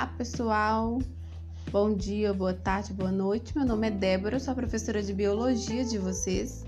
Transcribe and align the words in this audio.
Olá, 0.00 0.06
pessoal. 0.16 0.98
Bom 1.70 1.94
dia, 1.94 2.32
boa 2.32 2.54
tarde, 2.54 2.90
boa 2.90 3.12
noite. 3.12 3.54
Meu 3.54 3.66
nome 3.66 3.86
é 3.86 3.90
Débora, 3.90 4.40
sou 4.40 4.54
professora 4.54 5.02
de 5.02 5.12
biologia 5.12 5.84
de 5.84 5.98
vocês. 5.98 6.64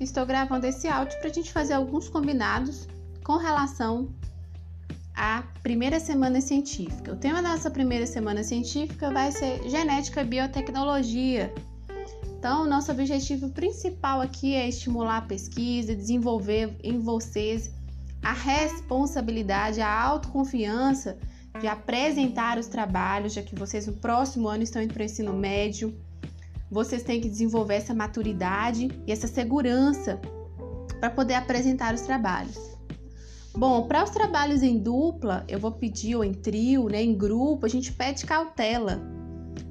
Estou 0.00 0.24
gravando 0.24 0.66
esse 0.66 0.88
áudio 0.88 1.18
para 1.18 1.28
a 1.28 1.32
gente 1.34 1.52
fazer 1.52 1.74
alguns 1.74 2.08
combinados 2.08 2.88
com 3.22 3.36
relação 3.36 4.08
à 5.14 5.42
primeira 5.62 6.00
semana 6.00 6.40
científica. 6.40 7.12
O 7.12 7.16
tema 7.16 7.42
da 7.42 7.50
nossa 7.50 7.70
primeira 7.70 8.06
semana 8.06 8.42
científica 8.42 9.12
vai 9.12 9.30
ser 9.32 9.68
genética 9.68 10.22
e 10.22 10.24
biotecnologia. 10.24 11.52
Então, 12.38 12.64
nosso 12.64 12.90
objetivo 12.90 13.50
principal 13.50 14.22
aqui 14.22 14.54
é 14.54 14.66
estimular 14.66 15.18
a 15.18 15.28
pesquisa, 15.28 15.94
desenvolver 15.94 16.74
em 16.82 17.00
vocês 17.00 17.70
a 18.22 18.32
responsabilidade, 18.32 19.82
a 19.82 20.02
autoconfiança 20.04 21.18
de 21.56 21.66
apresentar 21.66 22.58
os 22.58 22.66
trabalhos, 22.66 23.32
já 23.32 23.42
que 23.42 23.54
vocês 23.54 23.86
no 23.86 23.94
próximo 23.94 24.48
ano 24.48 24.62
estão 24.62 24.82
indo 24.82 24.92
para 24.92 25.02
o 25.02 25.06
ensino 25.06 25.32
médio. 25.32 25.94
Vocês 26.70 27.02
têm 27.02 27.20
que 27.20 27.28
desenvolver 27.28 27.74
essa 27.74 27.94
maturidade 27.94 28.88
e 29.06 29.12
essa 29.12 29.26
segurança 29.26 30.20
para 31.00 31.10
poder 31.10 31.34
apresentar 31.34 31.94
os 31.94 32.02
trabalhos. 32.02 32.58
Bom, 33.56 33.86
para 33.86 34.04
os 34.04 34.10
trabalhos 34.10 34.62
em 34.62 34.78
dupla, 34.78 35.44
eu 35.48 35.58
vou 35.58 35.72
pedir, 35.72 36.14
ou 36.14 36.24
em 36.24 36.34
trio, 36.34 36.88
né, 36.88 37.02
em 37.02 37.16
grupo, 37.16 37.64
a 37.64 37.68
gente 37.68 37.92
pede 37.92 38.26
cautela. 38.26 39.00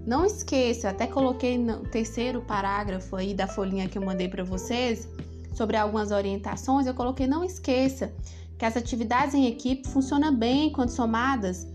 Não 0.06 0.26
esqueça, 0.26 0.90
até 0.90 1.06
coloquei 1.06 1.58
no 1.58 1.84
terceiro 1.84 2.42
parágrafo 2.42 3.16
aí 3.16 3.34
da 3.34 3.48
folhinha 3.48 3.88
que 3.88 3.98
eu 3.98 4.06
mandei 4.06 4.28
para 4.28 4.44
vocês 4.44 5.08
sobre 5.54 5.78
algumas 5.78 6.12
orientações, 6.12 6.86
eu 6.86 6.94
coloquei 6.94 7.28
não 7.28 7.44
esqueça 7.44 8.14
que 8.58 8.66
as 8.66 8.76
atividades 8.76 9.36
em 9.36 9.48
equipe 9.48 9.88
funcionam 9.88 10.36
bem 10.36 10.72
quando 10.72 10.90
somadas 10.90 11.68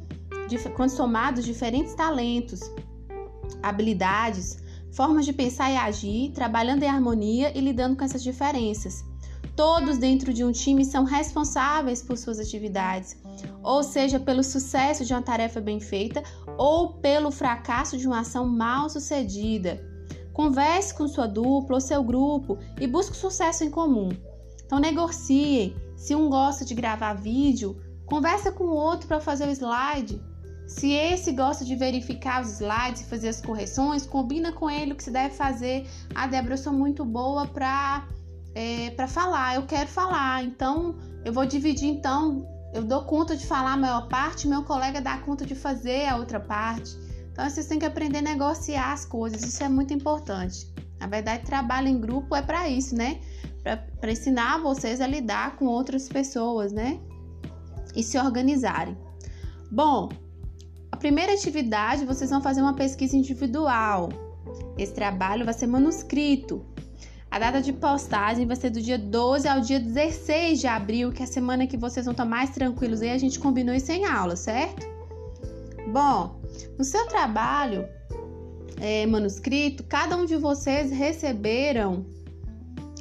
quando 0.59 0.91
somados 0.91 1.45
diferentes 1.45 1.95
talentos, 1.95 2.61
habilidades, 3.63 4.59
formas 4.93 5.25
de 5.25 5.33
pensar 5.33 5.71
e 5.71 5.77
agir, 5.77 6.33
trabalhando 6.33 6.83
em 6.83 6.89
harmonia 6.89 7.57
e 7.57 7.61
lidando 7.61 7.97
com 7.97 8.05
essas 8.05 8.23
diferenças. 8.23 9.05
Todos 9.57 9.99
dentro 9.99 10.33
de 10.33 10.45
um 10.45 10.53
time 10.53 10.85
são 10.85 11.05
responsáveis 11.05 12.03
por 12.03 12.17
suas 12.17 12.39
atividades, 12.39 13.17
ou 13.63 13.83
seja, 13.83 14.19
pelo 14.19 14.43
sucesso 14.43 15.05
de 15.05 15.13
uma 15.13 15.23
tarefa 15.23 15.61
bem 15.61 15.81
feita 15.81 16.23
ou 16.57 16.95
pelo 16.95 17.31
fracasso 17.31 17.99
de 17.99 18.07
uma 18.07 18.21
ação 18.21 18.49
mal 18.49 18.89
sucedida. 18.89 19.85
Converse 20.33 20.95
com 20.95 21.07
sua 21.07 21.27
dupla 21.27 21.77
ou 21.77 21.81
seu 21.81 22.03
grupo 22.03 22.59
e 22.81 22.87
busque 22.87 23.17
sucesso 23.17 23.65
em 23.65 23.71
comum. 23.71 24.09
Então 24.65 24.79
negociem. 24.79 25.77
Se 25.97 26.15
um 26.15 26.31
gosta 26.31 26.65
de 26.65 26.75
gravar 26.75 27.13
vídeo, 27.13 27.77
conversa 28.07 28.51
com 28.51 28.65
o 28.65 28.75
outro 28.75 29.07
para 29.07 29.21
fazer 29.21 29.47
o 29.47 29.51
slide. 29.51 30.30
Se 30.71 30.93
esse 30.93 31.33
gosta 31.33 31.65
de 31.65 31.75
verificar 31.75 32.41
os 32.41 32.61
slides 32.61 33.01
e 33.03 33.05
fazer 33.05 33.29
as 33.29 33.41
correções, 33.41 34.07
combina 34.07 34.53
com 34.53 34.71
ele 34.71 34.93
o 34.93 34.97
que 34.97 35.03
se 35.03 35.11
deve 35.11 35.35
fazer. 35.35 35.85
Ah, 36.15 36.29
Débora, 36.29 36.55
eu 36.55 36.59
sou 36.59 36.73
muito 36.73 37.05
boa 37.05 37.45
para 37.45 38.07
é, 38.55 38.91
para 38.91 39.09
falar, 39.09 39.57
eu 39.57 39.67
quero 39.67 39.89
falar, 39.89 40.45
então 40.45 40.97
eu 41.25 41.33
vou 41.33 41.45
dividir 41.45 41.89
então, 41.89 42.49
eu 42.73 42.85
dou 42.85 43.05
conta 43.05 43.37
de 43.37 43.45
falar 43.47 43.73
a 43.73 43.77
maior 43.77 44.09
parte, 44.09 44.47
meu 44.47 44.63
colega 44.63 45.01
dá 45.01 45.19
conta 45.19 45.45
de 45.45 45.57
fazer 45.57 46.07
a 46.07 46.17
outra 46.17 46.39
parte. 46.39 46.97
Então 47.33 47.51
vocês 47.51 47.67
têm 47.67 47.81
que 47.81 47.87
aprender 47.87 48.19
a 48.19 48.23
negociar 48.23 48.93
as 48.93 49.05
coisas, 49.05 49.43
isso 49.43 49.63
é 49.65 49.69
muito 49.69 49.93
importante. 49.93 50.73
Na 51.01 51.09
verdade, 51.09 51.45
trabalho 51.45 51.89
em 51.89 52.01
grupo 52.01 52.37
é 52.37 52.43
para 52.43 52.69
isso, 52.69 52.95
né? 52.95 53.21
Para 54.01 54.13
ensinar 54.13 54.59
vocês 54.59 55.01
a 55.01 55.07
lidar 55.07 55.57
com 55.57 55.67
outras 55.67 56.09
pessoas, 56.09 56.73
né? 56.73 57.01
E 57.95 58.05
se 58.05 58.17
organizarem. 58.19 58.97
Bom, 59.71 60.09
primeira 61.01 61.33
atividade, 61.33 62.05
vocês 62.05 62.31
vão 62.31 62.43
fazer 62.43 62.61
uma 62.61 62.75
pesquisa 62.75 63.17
individual. 63.17 64.11
Esse 64.79 64.93
trabalho 64.93 65.45
vai 65.45 65.55
ser 65.55 65.67
manuscrito. 65.67 66.65
A 67.31 67.39
data 67.39 67.61
de 67.61 67.73
postagem 67.73 68.47
vai 68.47 68.57
ser 68.57 68.71
do 68.71 68.81
dia 68.81 68.99
12 68.99 69.49
ao 69.49 69.61
dia 69.61 69.81
16 69.81 70.61
de 70.61 70.67
abril, 70.67 71.11
que 71.11 71.23
é 71.23 71.25
a 71.25 71.29
semana 71.29 71.67
que 71.67 71.77
vocês 71.77 72.05
vão 72.05 72.13
estar 72.13 72.25
mais 72.25 72.51
tranquilos. 72.51 73.01
Aí 73.01 73.11
a 73.11 73.19
gente 73.19 73.39
combinou 73.39 73.75
isso 73.75 73.91
em 73.91 74.05
aula, 74.05 74.37
certo? 74.37 74.87
Bom, 75.91 76.41
no 76.79 76.85
seu 76.85 77.07
trabalho 77.07 77.89
é, 78.79 79.07
manuscrito, 79.07 79.83
cada 79.85 80.17
um 80.17 80.27
de 80.27 80.37
vocês 80.37 80.91
receberam 80.91 82.05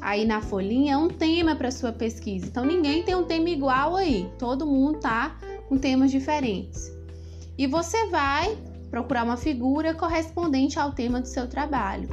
aí 0.02 0.26
na 0.26 0.42
folhinha 0.42 0.98
um 0.98 1.10
tema 1.10 1.56
para 1.56 1.70
sua 1.70 1.92
pesquisa. 1.92 2.46
Então 2.46 2.64
ninguém 2.64 3.04
tem 3.04 3.16
um 3.16 3.26
tema 3.26 3.50
igual 3.50 3.96
aí, 3.98 4.32
todo 4.40 4.66
mundo 4.66 5.00
tá 5.00 5.38
com 5.68 5.78
temas 5.78 6.12
diferentes 6.12 6.99
e 7.60 7.68
você 7.68 8.06
vai 8.08 8.58
procurar 8.90 9.26
uma 9.26 9.36
figura 9.36 9.94
correspondente 9.94 10.80
ao 10.80 10.94
tema 10.94 11.20
do 11.20 11.28
seu 11.28 11.46
trabalho, 11.46 12.08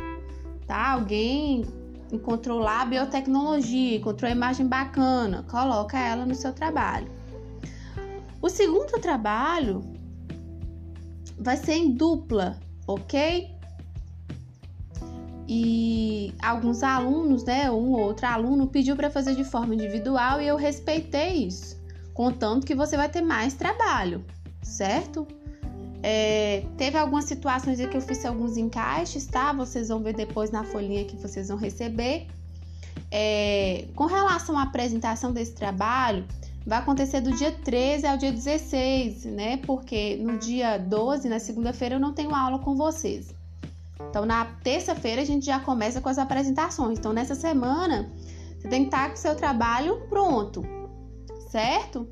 tá? 0.67 0.91
Alguém 0.91 1.65
encontrou 2.11 2.59
lá 2.59 2.85
biotecnologia, 2.85 3.97
encontrou 3.97 4.29
imagem 4.29 4.67
bacana, 4.67 5.45
coloca 5.45 5.97
ela 5.97 6.27
no 6.27 6.35
seu 6.35 6.53
trabalho. 6.53 7.09
O 8.43 8.49
segundo 8.49 9.01
trabalho 9.01 9.83
vai 11.39 11.57
ser 11.57 11.75
em 11.75 11.93
dupla, 11.93 12.59
ok? 12.85 13.49
E 15.49 16.35
alguns 16.43 16.83
alunos, 16.83 17.45
né, 17.45 17.71
um 17.71 17.93
ou 17.93 18.01
outro 18.01 18.27
aluno 18.27 18.67
pediu 18.67 18.97
para 18.97 19.11
fazer 19.11 19.37
de 19.37 19.45
forma 19.45 19.77
individual 19.77 20.41
e 20.41 20.49
eu 20.49 20.57
respeitei 20.57 21.47
isso, 21.47 21.81
contando 22.13 22.67
que 22.67 22.75
você 22.75 22.97
vai 22.97 23.09
ter 23.09 23.23
mais 23.23 23.55
trabalho, 23.55 24.25
certo? 24.67 25.27
É, 26.03 26.65
teve 26.77 26.99
algumas 26.99 27.25
situações 27.25 27.81
em 27.81 27.89
que 27.89 27.97
eu 27.97 28.01
fiz 28.01 28.25
alguns 28.25 28.57
encaixes, 28.57 29.27
tá? 29.27 29.53
Vocês 29.53 29.89
vão 29.89 30.01
ver 30.01 30.15
depois 30.15 30.51
na 30.51 30.63
folhinha 30.65 31.05
que 31.05 31.17
vocês 31.17 31.49
vão 31.49 31.57
receber. 31.57 32.27
É, 33.11 33.87
com 33.95 34.07
relação 34.07 34.59
à 34.59 34.63
apresentação 34.63 35.33
desse 35.33 35.53
trabalho, 35.53 36.27
vai 36.67 36.79
acontecer 36.79 37.21
do 37.21 37.33
dia 37.33 37.53
13 37.53 38.07
ao 38.07 38.17
dia 38.17 38.33
16, 38.33 39.25
né? 39.25 39.57
Porque 39.59 40.17
no 40.17 40.39
dia 40.39 40.79
12, 40.79 41.29
na 41.29 41.39
segunda-feira, 41.39 41.95
eu 41.95 42.01
não 42.01 42.13
tenho 42.13 42.35
aula 42.35 42.59
com 42.59 42.77
vocês. 42.77 43.35
Então, 44.11 44.27
na 44.27 44.45
terça-feira, 44.45 45.23
a 45.23 45.25
gente 45.25 45.47
já 45.47 45.59
começa 45.61 46.01
com 46.01 46.09
as 46.09 46.19
apresentações. 46.19 46.99
Então, 46.99 47.13
nessa 47.13 47.35
semana, 47.35 48.11
você 48.59 48.69
tem 48.69 48.83
que 48.83 48.89
estar 48.89 49.09
com 49.09 49.15
o 49.15 49.19
seu 49.19 49.35
trabalho 49.35 50.03
pronto, 50.09 50.63
certo? 51.51 52.09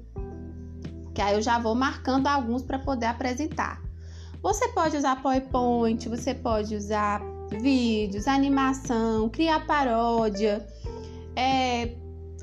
Que 1.14 1.22
aí 1.22 1.34
eu 1.34 1.42
já 1.42 1.58
vou 1.58 1.74
marcando 1.74 2.26
alguns 2.26 2.62
para 2.62 2.78
poder 2.78 3.06
apresentar. 3.06 3.80
Você 4.42 4.68
pode 4.68 4.96
usar 4.96 5.22
PowerPoint, 5.22 6.08
você 6.08 6.34
pode 6.34 6.74
usar 6.74 7.22
vídeos, 7.60 8.26
animação, 8.26 9.28
criar 9.28 9.64
paródia. 9.64 10.66
É, 11.36 11.94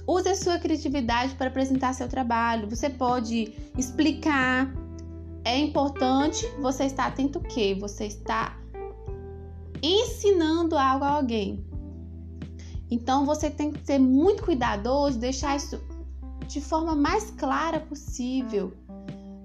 use 0.08 0.30
a 0.30 0.36
sua 0.36 0.58
criatividade 0.58 1.36
para 1.36 1.48
apresentar 1.48 1.94
seu 1.94 2.08
trabalho. 2.08 2.70
Você 2.70 2.90
pode 2.90 3.54
explicar. 3.78 4.74
É 5.44 5.58
importante 5.58 6.46
você 6.59 6.86
estar 6.86 7.08
atento 7.08 7.40
que 7.40 7.74
você 7.76 8.06
está 8.06 8.58
ensinando 9.82 10.78
algo 10.78 11.03
a 11.03 11.09
alguém. 11.09 11.66
Então 12.90 13.26
você 13.26 13.50
tem 13.50 13.72
que 13.72 13.86
ser 13.86 14.00
muito 14.00 14.44
cuidadoso, 14.44 15.18
deixar 15.18 15.56
isso 15.56 15.80
de 16.51 16.59
forma 16.59 16.94
mais 16.94 17.31
clara 17.31 17.79
possível, 17.79 18.73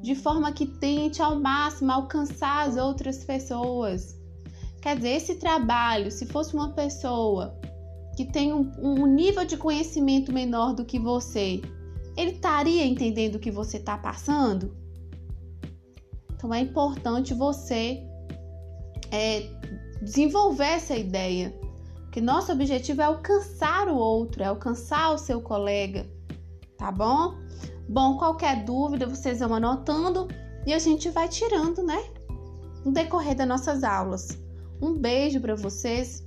de 0.03 0.17
forma 0.17 0.50
que 0.53 0.67
tente 0.67 1.22
ao 1.22 1.39
máximo 1.39 1.93
alcançar 1.93 2.67
as 2.67 2.77
outras 2.77 3.22
pessoas. 3.22 4.21
Quer 4.83 4.97
dizer, 4.97 5.11
esse 5.11 5.34
trabalho, 5.37 6.11
se 6.11 6.27
fosse 6.27 6.53
uma 6.53 6.72
pessoa 6.72 7.56
que 8.16 8.25
tem 8.25 8.53
um, 8.53 8.72
um 8.78 9.06
nível 9.06 9.45
de 9.45 9.56
conhecimento 9.56 10.33
menor 10.33 10.75
do 10.75 10.84
que 10.84 10.98
você, 10.98 11.63
ele 12.16 12.33
estaria 12.33 12.84
entendendo 12.84 13.36
o 13.36 13.41
que 13.41 13.53
você 13.53 13.77
está 13.77 13.97
passando? 13.97 14.77
Então 16.34 16.53
é 16.53 16.59
importante 16.59 17.34
você 17.34 18.03
é, 19.13 19.48
desenvolver 20.03 20.65
essa 20.65 20.97
ideia, 20.97 21.57
que 22.10 22.21
nosso 22.21 22.51
objetivo 22.51 23.01
é 23.01 23.04
alcançar 23.04 23.86
o 23.86 23.97
outro, 23.97 24.42
é 24.42 24.47
alcançar 24.47 25.13
o 25.13 25.19
seu 25.19 25.41
colega, 25.41 26.16
tá 26.77 26.91
bom? 26.91 27.34
Bom, 27.89 28.17
qualquer 28.17 28.65
dúvida 28.65 29.07
vocês 29.07 29.39
vão 29.39 29.55
anotando 29.55 30.28
e 30.67 30.75
a 30.75 30.78
gente 30.78 31.09
vai 31.11 31.28
tirando, 31.28 31.83
né? 31.83 32.03
No 32.84 32.93
decorrer 32.93 33.37
das 33.37 33.47
nossas 33.47 33.84
aulas. 33.84 34.39
Um 34.83 34.95
beijo 34.99 35.41
para 35.41 35.55
vocês 35.55 36.26